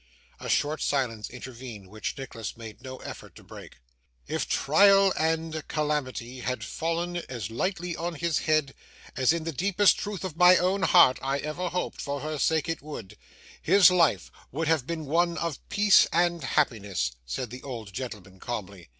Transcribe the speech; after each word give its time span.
A 0.39 0.49
short 0.49 0.81
silence 0.81 1.29
intervened, 1.29 1.87
which 1.87 2.17
Nicholas 2.17 2.57
made 2.57 2.81
no 2.81 2.97
effort 3.01 3.35
to 3.35 3.43
break. 3.43 3.77
'If 4.27 4.49
trial 4.49 5.13
and 5.15 5.61
calamity 5.67 6.39
had 6.39 6.63
fallen 6.65 7.17
as 7.29 7.51
lightly 7.51 7.95
on 7.95 8.15
his 8.15 8.39
head, 8.39 8.73
as 9.15 9.31
in 9.31 9.43
the 9.43 9.51
deepest 9.51 9.99
truth 9.99 10.23
of 10.23 10.35
my 10.35 10.57
own 10.57 10.81
heart 10.81 11.19
I 11.21 11.37
ever 11.37 11.69
hoped 11.69 12.01
(for 12.01 12.21
her 12.21 12.39
sake) 12.39 12.67
it 12.67 12.81
would, 12.81 13.15
his 13.61 13.91
life 13.91 14.31
would 14.51 14.67
have 14.67 14.87
been 14.87 15.05
one 15.05 15.37
of 15.37 15.59
peace 15.69 16.07
and 16.11 16.43
happiness,' 16.43 17.11
said 17.23 17.51
the 17.51 17.61
old 17.61 17.93
gentleman 17.93 18.39
calmly. 18.39 18.89